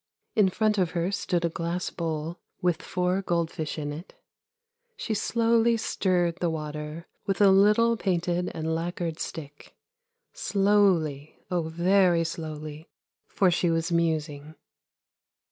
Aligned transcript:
In 0.33 0.49
front 0.49 0.79
of 0.79 0.91
her 0.97 1.11
stood 1.11 1.45
a 1.45 1.49
glass 1.49 1.91
bowl 1.91 2.39
with 2.59 2.81
four 2.81 3.21
gold 3.21 3.51
fish 3.51 3.77
in 3.77 3.93
it; 3.93 4.15
she 4.97 5.13
slowly 5.13 5.77
stirred 5.77 6.37
the 6.37 6.49
water 6.49 7.05
with 7.27 7.39
a 7.39 7.51
little 7.51 7.95
painted 7.95 8.49
and 8.55 8.73
lacquered 8.73 9.19
stick, 9.19 9.75
slowly, 10.33 11.43
oh 11.51 11.61
very 11.69 12.23
slowly, 12.23 12.89
for 13.27 13.51
she 13.51 13.69
was 13.69 13.91
musing. 13.91 14.55